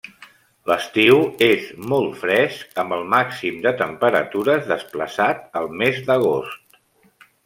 [0.69, 6.81] L'estiu és molt fresc amb el màxim de temperatures desplaçat al mes d'agost.